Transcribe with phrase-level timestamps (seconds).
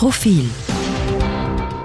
[0.00, 0.48] Profil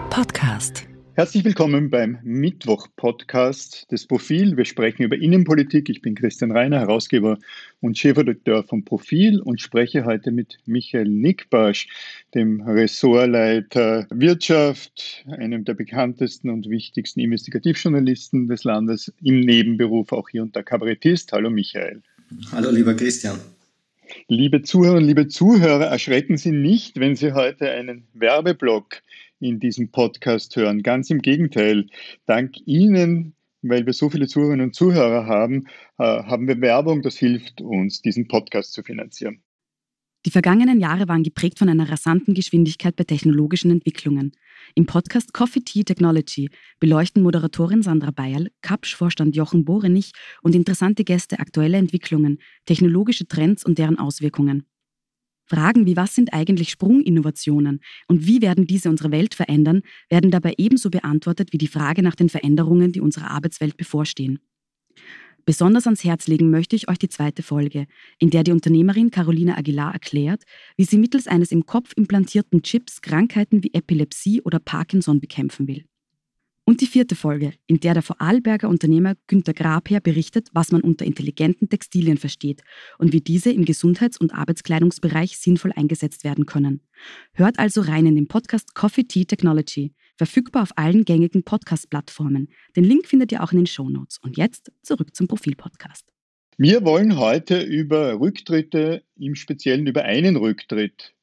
[0.10, 0.86] Podcast.
[1.16, 4.56] Herzlich willkommen beim Mittwoch-Podcast des Profil.
[4.56, 5.90] Wir sprechen über Innenpolitik.
[5.90, 7.38] Ich bin Christian Reiner, Herausgeber
[7.82, 11.90] und Chefredakteur vom Profil und spreche heute mit Michael Nickbasch,
[12.34, 20.42] dem Ressortleiter Wirtschaft, einem der bekanntesten und wichtigsten Investigativjournalisten des Landes, im Nebenberuf auch hier
[20.42, 21.34] und der Kabarettist.
[21.34, 22.02] Hallo Michael.
[22.54, 23.42] Hallo lieber Christian.
[24.28, 29.04] Liebe Zuhörerinnen, liebe Zuhörer, erschrecken Sie nicht, wenn Sie heute einen Werbeblock
[29.40, 30.82] in diesem Podcast hören.
[30.82, 31.86] Ganz im Gegenteil.
[32.26, 35.68] Dank Ihnen, weil wir so viele Zuhörerinnen und Zuhörer haben,
[36.00, 37.04] äh, haben wir Werbung.
[37.04, 39.45] Das hilft uns, diesen Podcast zu finanzieren.
[40.26, 44.32] Die vergangenen Jahre waren geprägt von einer rasanten Geschwindigkeit bei technologischen Entwicklungen.
[44.74, 51.38] Im Podcast Coffee Tea Technology beleuchten Moderatorin Sandra Bayerl, Kapsch-Vorstand Jochen Borenich und interessante Gäste
[51.38, 54.66] aktuelle Entwicklungen, technologische Trends und deren Auswirkungen.
[55.48, 60.56] Fragen wie was sind eigentlich Sprunginnovationen und wie werden diese unsere Welt verändern, werden dabei
[60.58, 64.40] ebenso beantwortet wie die Frage nach den Veränderungen, die unserer Arbeitswelt bevorstehen.
[65.46, 67.86] Besonders ans Herz legen möchte ich euch die zweite Folge,
[68.18, 70.44] in der die Unternehmerin Carolina Aguilar erklärt,
[70.76, 75.86] wie sie mittels eines im Kopf implantierten Chips Krankheiten wie Epilepsie oder Parkinson bekämpfen will.
[76.68, 81.06] Und die vierte Folge, in der der Vorarlberger Unternehmer Günter Grabherr berichtet, was man unter
[81.06, 82.64] intelligenten Textilien versteht
[82.98, 86.82] und wie diese im Gesundheits- und Arbeitskleidungsbereich sinnvoll eingesetzt werden können.
[87.34, 92.50] Hört also rein in den Podcast Coffee Tea Technology, verfügbar auf allen gängigen Podcast-Plattformen.
[92.76, 94.18] Den Link findet ihr auch in den Show Notes.
[94.20, 96.12] Und jetzt zurück zum Profil-Podcast.
[96.58, 101.14] Wir wollen heute über Rücktritte, im Speziellen über einen Rücktritt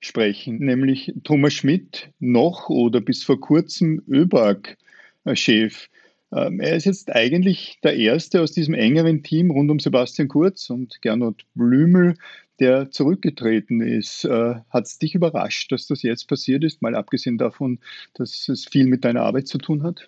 [0.00, 5.88] sprechen, nämlich Thomas Schmidt, noch oder bis vor kurzem ÖBAG-Chef.
[6.32, 10.68] Ähm, er ist jetzt eigentlich der Erste aus diesem engeren Team rund um Sebastian Kurz
[10.68, 12.16] und Gernot Blümel,
[12.60, 14.24] der zurückgetreten ist.
[14.24, 17.78] Äh, hat es dich überrascht, dass das jetzt passiert ist, mal abgesehen davon,
[18.14, 20.06] dass es viel mit deiner Arbeit zu tun hat?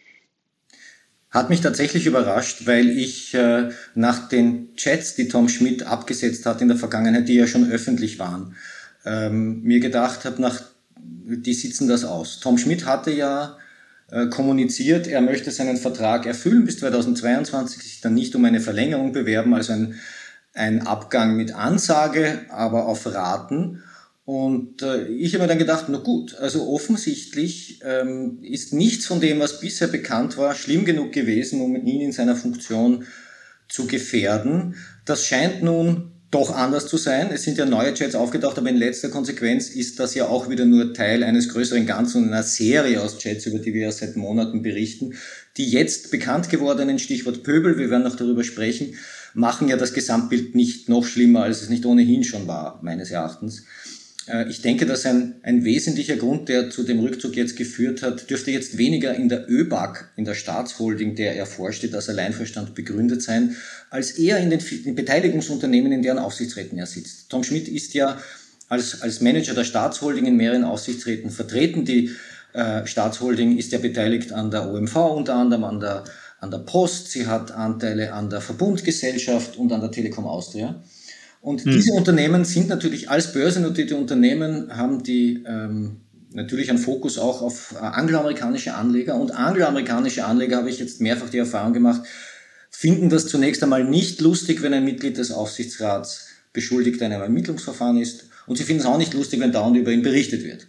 [1.31, 6.63] Hat mich tatsächlich überrascht, weil ich äh, nach den Chats, die Tom Schmidt abgesetzt hat
[6.63, 8.57] in der Vergangenheit, die ja schon öffentlich waren,
[9.05, 10.63] ähm, mir gedacht habe, nach,
[10.99, 12.41] die sitzen das aus.
[12.41, 13.59] Tom Schmidt hatte ja
[14.11, 19.13] äh, kommuniziert, er möchte seinen Vertrag erfüllen bis 2022, sich dann nicht um eine Verlängerung
[19.13, 19.97] bewerben, also ein,
[20.59, 23.83] ein Abgang mit Ansage, aber auf Raten.
[24.25, 29.21] Und äh, ich habe mir dann gedacht, na gut, also offensichtlich ähm, ist nichts von
[29.21, 33.07] dem, was bisher bekannt war, schlimm genug gewesen, um ihn in seiner Funktion
[33.69, 34.75] zu gefährden.
[35.07, 37.31] Das scheint nun doch anders zu sein.
[37.33, 40.67] Es sind ja neue Chats aufgetaucht, aber in letzter Konsequenz ist das ja auch wieder
[40.67, 44.17] nur Teil eines größeren Ganzen und einer Serie aus Chats, über die wir ja seit
[44.17, 45.15] Monaten berichten.
[45.57, 48.95] Die jetzt bekannt gewordenen, Stichwort Pöbel, wir werden noch darüber sprechen,
[49.39, 53.63] machen ja das Gesamtbild nicht noch schlimmer, als es nicht ohnehin schon war, meines Erachtens.
[54.27, 58.29] Äh, ich denke, dass ein, ein wesentlicher Grund, der zu dem Rückzug jetzt geführt hat,
[58.29, 63.23] dürfte jetzt weniger in der ÖBAG, in der Staatsholding, der er vorsteht, als Alleinverstand begründet
[63.23, 63.55] sein,
[63.91, 67.31] als eher in den, den Beteiligungsunternehmen, in deren Aufsichtsräten er sitzt.
[67.31, 68.21] Tom Schmidt ist ja
[68.69, 71.85] als, als Manager der Staatsholding in mehreren Aufsichtsräten vertreten.
[71.85, 72.11] Die
[72.55, 76.03] äh, Staatsholding ist ja beteiligt an der OMV unter anderem, an der,
[76.41, 80.83] an der Post, sie hat Anteile an der Verbundgesellschaft und an der Telekom Austria.
[81.41, 81.73] Und hm.
[81.73, 86.01] diese Unternehmen sind natürlich als börsennotierte Unternehmen, haben die ähm,
[86.33, 89.17] natürlich einen Fokus auch auf äh, angloamerikanische Anleger.
[89.17, 92.03] Und angloamerikanische Anleger, habe ich jetzt mehrfach die Erfahrung gemacht,
[92.71, 97.99] finden das zunächst einmal nicht lustig, wenn ein Mitglied des Aufsichtsrats beschuldigt in einem Ermittlungsverfahren
[97.99, 98.27] ist.
[98.47, 100.69] Und sie finden es auch nicht lustig, wenn dauernd über ihn berichtet wird.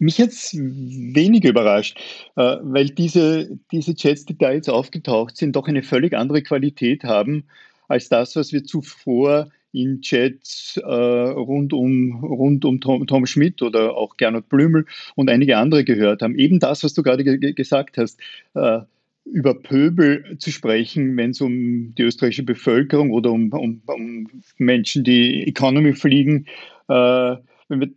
[0.00, 1.98] Mich jetzt weniger überrascht,
[2.34, 7.04] äh, weil diese, diese Chats, die da jetzt aufgetaucht sind, doch eine völlig andere Qualität
[7.04, 7.44] haben
[7.86, 13.60] als das, was wir zuvor in Chats äh, rund um, rund um Tom, Tom, Schmidt
[13.60, 16.34] oder auch Gernot Blümel und einige andere gehört haben.
[16.34, 18.18] Eben das, was du gerade ge gesagt hast.
[18.54, 18.80] Äh,
[19.26, 25.04] über Pöbel zu sprechen, wenn es um die österreichische Bevölkerung oder um, um, um Menschen,
[25.04, 26.46] die Economy fliegen,
[26.88, 27.38] wenn
[27.68, 27.90] wir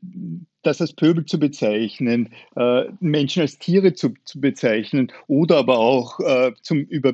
[0.64, 6.20] das als Pöbel zu bezeichnen, äh, Menschen als Tiere zu, zu, bezeichnen oder aber auch
[6.20, 7.14] äh, zum über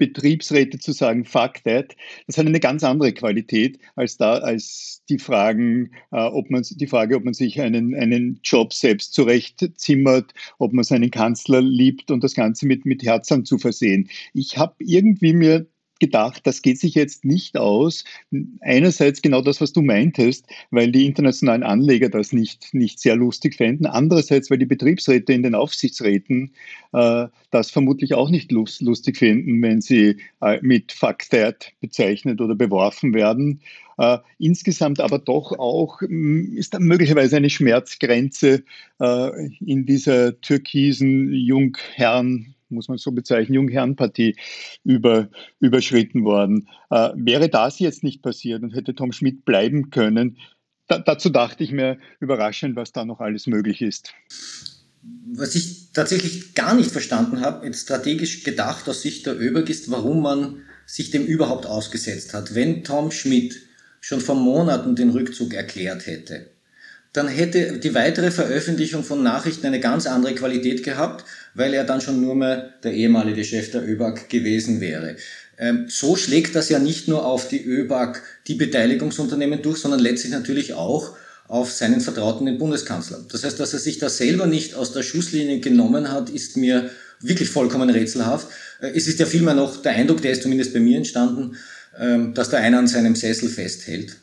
[0.00, 1.94] Betriebsräte zu sagen, fuck that,
[2.26, 6.86] das hat eine ganz andere Qualität als da, als die Fragen, äh, ob man, die
[6.86, 12.24] Frage, ob man sich einen, einen Job selbst zurechtzimmert, ob man seinen Kanzler liebt und
[12.24, 14.08] das Ganze mit, mit Herzern zu versehen.
[14.32, 15.66] Ich habe irgendwie mir
[16.00, 18.04] gedacht, das geht sich jetzt nicht aus.
[18.60, 23.54] Einerseits genau das, was du meintest, weil die internationalen Anleger das nicht, nicht sehr lustig
[23.56, 23.86] fänden.
[23.86, 26.52] Andererseits, weil die Betriebsräte in den Aufsichtsräten
[26.92, 32.40] äh, das vermutlich auch nicht lust, lustig finden, wenn sie äh, mit Fuck that bezeichnet
[32.40, 33.60] oder beworfen werden.
[33.98, 38.64] Äh, insgesamt aber doch auch mm, ist da möglicherweise eine Schmerzgrenze
[38.98, 44.36] äh, in dieser türkisen Jungherren muss man so bezeichnen, Jungherrenpartie
[44.84, 45.28] über,
[45.60, 46.68] überschritten worden.
[46.90, 50.36] Äh, wäre das jetzt nicht passiert und hätte Tom Schmidt bleiben können,
[50.90, 54.12] da, dazu dachte ich mir überraschend, was da noch alles möglich ist.
[55.32, 59.90] Was ich tatsächlich gar nicht verstanden habe, jetzt strategisch gedacht aus Sicht der ÖBAG, ist,
[59.90, 62.56] warum man sich dem überhaupt ausgesetzt hat.
[62.56, 63.56] Wenn Tom Schmidt
[64.00, 66.50] schon vor Monaten den Rückzug erklärt hätte,
[67.12, 71.24] dann hätte die weitere Veröffentlichung von Nachrichten eine ganz andere Qualität gehabt,
[71.54, 75.16] weil er dann schon nur mehr der ehemalige Chef der ÖBAG gewesen wäre.
[75.58, 80.32] Ähm, so schlägt das ja nicht nur auf die ÖBAG, die Beteiligungsunternehmen durch, sondern letztlich
[80.32, 81.16] natürlich auch
[81.48, 83.24] auf seinen Vertrauten, den Bundeskanzler.
[83.30, 86.90] Das heißt, dass er sich da selber nicht aus der Schusslinie genommen hat, ist mir
[87.20, 88.46] wirklich vollkommen rätselhaft.
[88.80, 91.56] Äh, es ist ja vielmehr noch der Eindruck, der ist zumindest bei mir entstanden,
[91.98, 94.16] ähm, dass da einer an seinem Sessel festhält.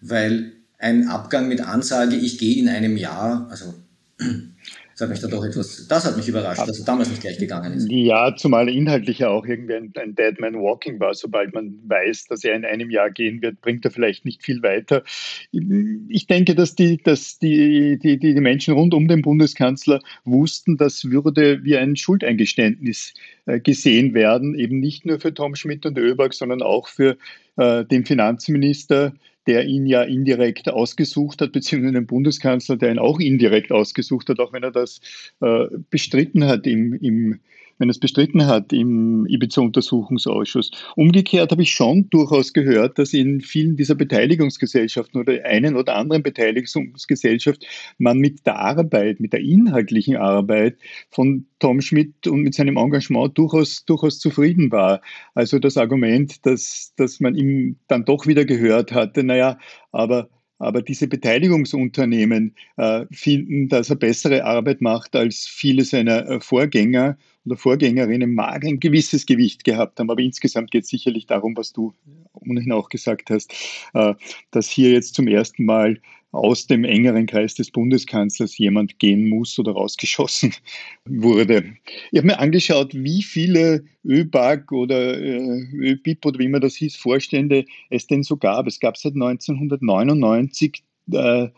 [0.00, 0.52] Weil
[0.84, 3.72] ein Abgang mit Ansage, ich gehe in einem Jahr, also
[4.18, 7.38] das hat mich da doch etwas, das hat mich überrascht, dass er damals nicht gleich
[7.38, 7.90] gegangen ist.
[7.90, 11.14] Ja, zumal inhaltlich ja auch irgendwie ein, ein Dead Man Walking war.
[11.14, 14.62] Sobald man weiß, dass er in einem Jahr gehen wird, bringt er vielleicht nicht viel
[14.62, 15.02] weiter.
[15.50, 21.06] Ich denke, dass die, dass die, die, die Menschen rund um den Bundeskanzler wussten, das
[21.06, 23.14] würde wie ein Schuldeingeständnis
[23.46, 27.16] äh, gesehen werden, eben nicht nur für Tom Schmidt und Öberg, sondern auch für
[27.56, 29.14] äh, den Finanzminister
[29.46, 34.40] der ihn ja indirekt ausgesucht hat, beziehungsweise den Bundeskanzler, der ihn auch indirekt ausgesucht hat,
[34.40, 35.00] auch wenn er das
[35.40, 37.40] äh, bestritten hat im, im
[37.78, 40.70] wenn es bestritten hat im Ibiza-Untersuchungsausschuss.
[40.96, 46.22] Umgekehrt habe ich schon durchaus gehört, dass in vielen dieser Beteiligungsgesellschaften oder einen oder anderen
[46.22, 47.66] Beteiligungsgesellschaft
[47.98, 50.78] man mit der Arbeit, mit der inhaltlichen Arbeit
[51.10, 55.00] von Tom Schmidt und mit seinem Engagement durchaus, durchaus zufrieden war.
[55.34, 59.58] Also das Argument, dass, dass man ihm dann doch wieder gehört hatte, naja,
[59.92, 60.28] aber
[60.58, 67.16] aber diese Beteiligungsunternehmen äh, finden, dass er bessere Arbeit macht als viele seiner äh, Vorgänger
[67.44, 70.10] oder Vorgängerinnen mag ein gewisses Gewicht gehabt haben.
[70.10, 71.92] Aber insgesamt geht es sicherlich darum, was du
[72.32, 73.52] ohnehin auch gesagt hast,
[73.94, 74.14] äh,
[74.50, 76.00] dass hier jetzt zum ersten Mal
[76.34, 80.52] aus dem engeren Kreis des Bundeskanzlers jemand gehen muss oder rausgeschossen
[81.04, 81.64] wurde.
[82.10, 86.96] Ich habe mir angeschaut, wie viele ÖBAG oder äh, ÖBIP oder wie man das hieß,
[86.96, 88.66] Vorstände es denn so gab.
[88.66, 90.82] Es gab seit 1999
[91.12, 91.48] äh,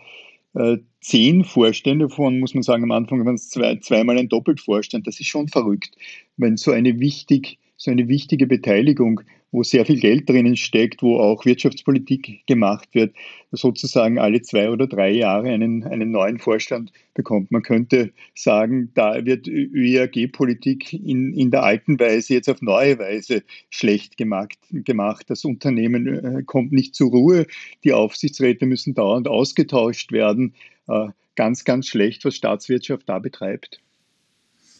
[0.54, 5.06] äh, zehn Vorstände, von muss man sagen, am Anfang waren es zwei, zweimal ein Doppeltvorstand.
[5.06, 5.96] Das ist schon verrückt,
[6.36, 9.20] wenn so eine wichtig so eine wichtige Beteiligung,
[9.56, 13.16] wo sehr viel Geld drinnen steckt, wo auch Wirtschaftspolitik gemacht wird,
[13.52, 17.50] sozusagen alle zwei oder drei Jahre einen, einen neuen Vorstand bekommt.
[17.50, 23.44] Man könnte sagen, da wird ÖEAG-Politik in, in der alten Weise jetzt auf neue Weise
[23.70, 24.58] schlecht gemacht.
[24.70, 25.24] gemacht.
[25.28, 27.46] Das Unternehmen äh, kommt nicht zur Ruhe,
[27.82, 30.52] die Aufsichtsräte müssen dauernd ausgetauscht werden.
[30.86, 33.80] Äh, ganz, ganz schlecht, was Staatswirtschaft da betreibt.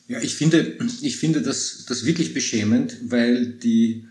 [0.08, 4.04] Ja, ich finde, ich finde das, das wirklich beschämend, weil die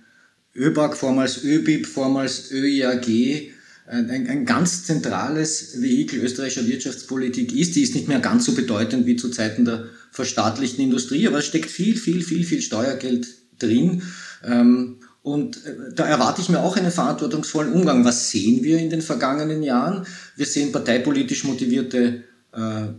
[0.55, 3.51] ÖBAG, vormals ÖBIB, vormals ÖIAG,
[3.87, 7.75] ein, ein ganz zentrales Vehikel österreichischer Wirtschaftspolitik ist.
[7.75, 11.45] Die ist nicht mehr ganz so bedeutend wie zu Zeiten der verstaatlichten Industrie, aber es
[11.45, 13.27] steckt viel, viel, viel, viel Steuergeld
[13.59, 14.01] drin.
[14.43, 18.05] Ähm, und äh, da erwarte ich mir auch einen verantwortungsvollen Umgang.
[18.05, 20.05] Was sehen wir in den vergangenen Jahren?
[20.35, 22.23] Wir sehen parteipolitisch motivierte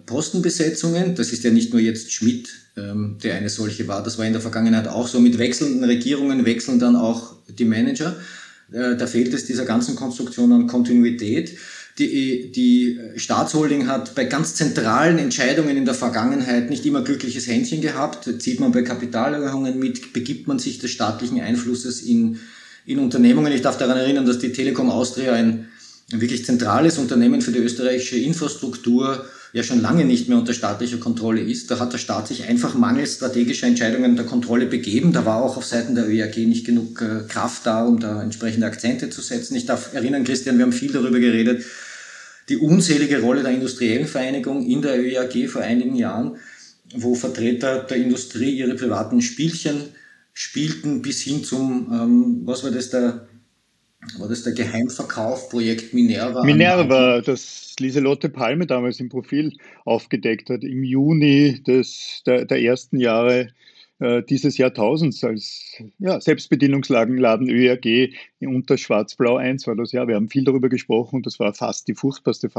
[0.04, 1.14] Postenbesetzungen.
[1.14, 4.02] Das ist ja nicht nur jetzt Schmidt, ähm, der eine solche war.
[4.02, 5.18] Das war in der Vergangenheit auch so.
[5.18, 8.16] Mit wechselnden Regierungen wechseln dann auch die Manager.
[8.70, 11.56] Äh, da fehlt es dieser ganzen Konstruktion an Kontinuität.
[11.98, 17.80] Die, die Staatsholding hat bei ganz zentralen Entscheidungen in der Vergangenheit nicht immer glückliches Händchen
[17.80, 18.28] gehabt.
[18.42, 22.40] Zieht man bei Kapitalerhöhungen mit, begibt man sich des staatlichen Einflusses in,
[22.84, 23.50] in Unternehmungen.
[23.54, 25.68] Ich darf daran erinnern, dass die Telekom Austria ein,
[26.12, 29.24] ein wirklich zentrales Unternehmen für die österreichische Infrastruktur
[29.56, 31.70] ja schon lange nicht mehr unter staatlicher Kontrolle ist.
[31.70, 35.14] Da hat der Staat sich einfach mangels strategischer Entscheidungen der Kontrolle begeben.
[35.14, 38.66] Da war auch auf Seiten der ÖAG nicht genug äh, Kraft da, um da entsprechende
[38.66, 39.56] Akzente zu setzen.
[39.56, 41.64] Ich darf erinnern, Christian, wir haben viel darüber geredet,
[42.50, 46.36] die unzählige Rolle der industriellen Vereinigung in der ÖAG vor einigen Jahren,
[46.94, 49.84] wo Vertreter der Industrie ihre privaten Spielchen
[50.34, 53.25] spielten, bis hin zum, ähm, was war das, der,
[54.18, 56.44] war das der Geheimverkauf, Projekt Minerva?
[56.44, 59.52] Minerva, das Lieselotte Palme damals im Profil
[59.84, 63.48] aufgedeckt hat, im Juni des, der, der ersten Jahre
[63.98, 70.06] äh, dieses Jahrtausends als ja, Selbstbedienungsladen ÖRG unter Schwarz-Blau 1 war das ja.
[70.06, 72.50] Wir haben viel darüber gesprochen und das war fast die furchtbarste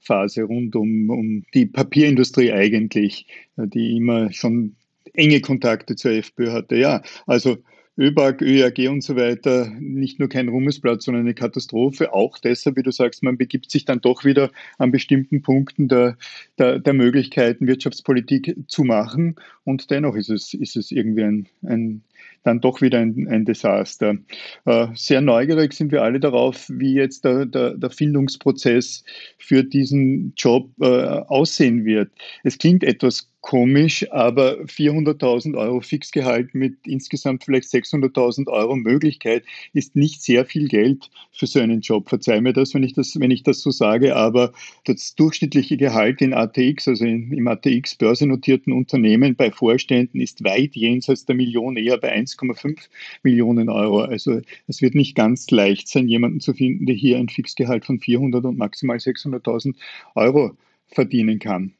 [0.00, 3.26] Phase rund um, um die Papierindustrie eigentlich,
[3.56, 4.76] äh, die immer schon
[5.14, 6.76] enge Kontakte zur FPÖ hatte.
[6.76, 7.56] Ja, also
[7.98, 12.12] ÖBAG, ÖAG und so weiter nicht nur kein Ruhmesblatt, sondern eine Katastrophe.
[12.12, 16.16] Auch deshalb, wie du sagst, man begibt sich dann doch wieder an bestimmten Punkten der,
[16.58, 19.36] der, der Möglichkeiten, Wirtschaftspolitik zu machen.
[19.64, 22.02] Und dennoch ist es, ist es irgendwie ein, ein
[22.46, 24.16] dann doch wieder ein, ein Desaster.
[24.64, 29.04] Äh, sehr neugierig sind wir alle darauf, wie jetzt der, der, der Findungsprozess
[29.38, 32.10] für diesen Job äh, aussehen wird.
[32.44, 39.94] Es klingt etwas komisch, aber 400.000 Euro Fixgehalt mit insgesamt vielleicht 600.000 Euro Möglichkeit ist
[39.94, 42.08] nicht sehr viel Geld für so einen Job.
[42.08, 44.52] Verzeih mir das, wenn ich das, wenn ich das so sage, aber
[44.84, 50.74] das durchschnittliche Gehalt in ATX, also in, im ATX börsennotierten Unternehmen bei Vorständen ist weit
[50.74, 52.88] jenseits der Million, eher bei 1,5
[53.22, 54.00] Millionen Euro.
[54.00, 58.00] Also es wird nicht ganz leicht sein, jemanden zu finden, der hier ein Fixgehalt von
[58.00, 59.76] 400 und maximal 600.000
[60.16, 60.56] Euro
[60.88, 61.74] verdienen kann.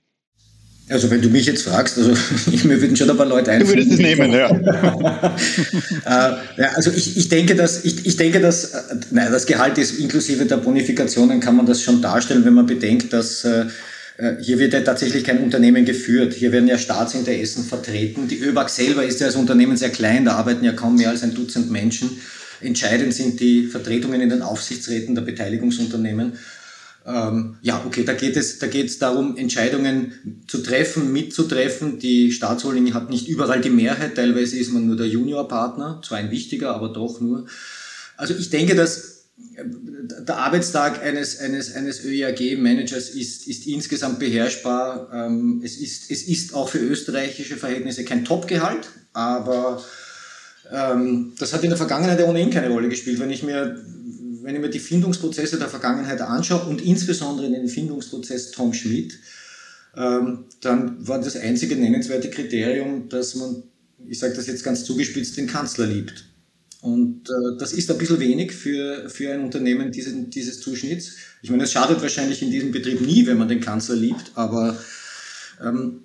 [0.89, 2.11] Also wenn du mich jetzt fragst, also
[2.65, 3.81] mir würden schon ein paar Leute einfallen.
[3.81, 4.51] Du würdest es nehmen, ja.
[6.07, 9.79] äh, ja also ich, ich denke, dass ich, ich denke, dass äh, nein, das Gehalt
[9.79, 13.65] ist inklusive der Bonifikationen kann man das schon darstellen, wenn man bedenkt, dass äh,
[14.19, 16.35] äh, hier wird ja tatsächlich kein Unternehmen geführt.
[16.35, 18.29] Hier werden ja Staatsinteressen vertreten.
[18.29, 21.25] Die ÖBAG selber ist ja als Unternehmen sehr klein, da arbeiten ja kaum mehr als
[21.25, 22.11] ein Dutzend Menschen.
[22.61, 26.35] Entscheidend sind die Vertretungen in den Aufsichtsräten der Beteiligungsunternehmen.
[27.07, 32.01] Ähm, ja, okay, da geht es, da geht es darum, Entscheidungen zu treffen, mitzutreffen.
[32.01, 36.33] Die Staatsholding hat nicht überall die Mehrheit, teilweise ist man nur der Juniorpartner, zwar ein
[36.33, 37.47] wichtiger, aber doch nur.
[38.17, 39.63] Also ich denke, dass äh,
[40.27, 45.09] der Arbeitstag eines, eines, eines ÖIAG-Managers ist, ist insgesamt beherrschbar.
[45.13, 49.81] Ähm, es, ist, es ist auch für österreichische Verhältnisse kein Top-Gehalt, aber
[50.73, 53.21] ähm, das hat in der Vergangenheit ohnehin keine Rolle gespielt.
[53.21, 53.81] Wenn ich mir
[54.47, 59.19] wenn ich mir die Findungsprozesse der Vergangenheit anschaue und insbesondere den Findungsprozess Tom Schmidt,
[59.97, 63.65] ähm, dann war das einzige nennenswerte Kriterium, dass man,
[64.09, 66.27] ich sage das jetzt ganz zugespitzt, den Kanzler liebt.
[66.81, 71.17] Und äh, das ist ein bisschen wenig für, für ein Unternehmen diesen, dieses Zuschnitts.
[71.43, 74.79] Ich meine, es schadet wahrscheinlich in diesem Betrieb nie, wenn man den Kanzler liebt, aber
[75.61, 76.03] ähm,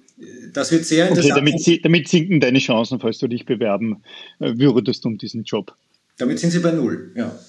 [0.51, 1.33] das wird sehr interessant.
[1.37, 4.01] Okay, damit, damit sinken deine Chancen, falls du dich bewerben
[4.39, 5.75] äh, würdest um diesen Job.
[6.17, 7.39] Damit sind sie bei Null, ja.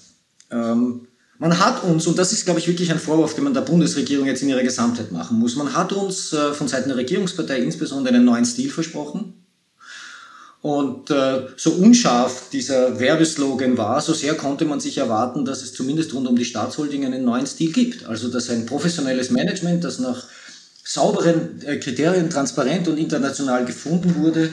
[0.53, 1.07] Ähm,
[1.39, 4.27] man hat uns, und das ist, glaube ich, wirklich ein Vorwurf, den man der Bundesregierung
[4.27, 8.15] jetzt in ihrer Gesamtheit machen muss, man hat uns äh, von Seiten der Regierungspartei insbesondere
[8.15, 9.33] einen neuen Stil versprochen.
[10.61, 15.73] Und äh, so unscharf dieser Werbeslogan war, so sehr konnte man sich erwarten, dass es
[15.73, 18.05] zumindest rund um die Staatsholding einen neuen Stil gibt.
[18.05, 20.23] Also dass ein professionelles Management, das nach
[20.85, 24.51] sauberen äh, Kriterien transparent und international gefunden wurde,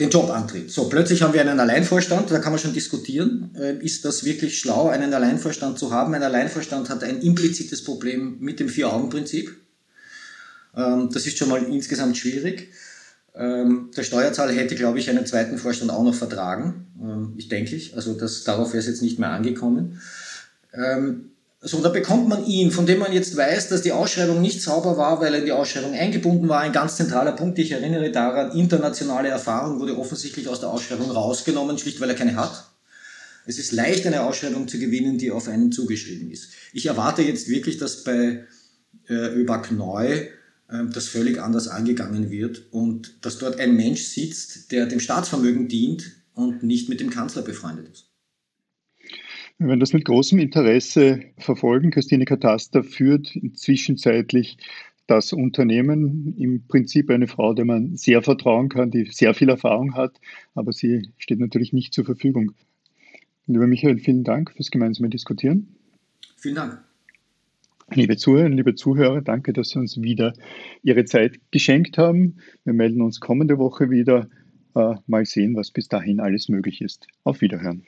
[0.00, 0.70] den Job antritt.
[0.70, 4.58] So, plötzlich haben wir einen Alleinvorstand, da kann man schon diskutieren, äh, ist das wirklich
[4.58, 6.14] schlau, einen Alleinvorstand zu haben?
[6.14, 9.54] Ein Alleinvorstand hat ein implizites Problem mit dem Vier-Augen-Prinzip.
[10.76, 12.72] Ähm, das ist schon mal insgesamt schwierig.
[13.34, 16.86] Ähm, der Steuerzahler hätte, glaube ich, einen zweiten Vorstand auch noch vertragen.
[17.00, 17.94] Ähm, ich denke ich.
[17.94, 20.00] Also das, darauf wäre es jetzt nicht mehr angekommen.
[21.62, 24.96] So, da bekommt man ihn, von dem man jetzt weiß, dass die Ausschreibung nicht sauber
[24.96, 26.60] war, weil er in die Ausschreibung eingebunden war.
[26.60, 31.76] Ein ganz zentraler Punkt, ich erinnere daran, internationale Erfahrung wurde offensichtlich aus der Ausschreibung rausgenommen,
[31.76, 32.70] schlicht weil er keine hat.
[33.44, 36.50] Es ist leicht, eine Ausschreibung zu gewinnen, die auf einen zugeschrieben ist.
[36.72, 38.46] Ich erwarte jetzt wirklich, dass bei
[39.08, 40.28] äh, ÖBAG neu äh,
[40.90, 46.10] das völlig anders angegangen wird und dass dort ein Mensch sitzt, der dem Staatsvermögen dient
[46.32, 48.09] und nicht mit dem Kanzler befreundet ist.
[49.60, 51.90] Wir werden das mit großem Interesse verfolgen.
[51.90, 54.56] Christine Kataster führt zwischenzeitlich
[55.06, 59.94] das Unternehmen, im Prinzip eine Frau, der man sehr vertrauen kann, die sehr viel Erfahrung
[59.94, 60.18] hat,
[60.54, 62.52] aber sie steht natürlich nicht zur Verfügung.
[63.46, 65.76] Lieber Michael, vielen Dank fürs gemeinsame Diskutieren.
[66.38, 66.82] Vielen Dank.
[67.92, 70.32] Liebe Zuhörerinnen, liebe Zuhörer, danke, dass Sie uns wieder
[70.82, 72.38] Ihre Zeit geschenkt haben.
[72.64, 74.30] Wir melden uns kommende Woche wieder.
[74.74, 77.08] Äh, mal sehen, was bis dahin alles möglich ist.
[77.24, 77.84] Auf Wiederhören.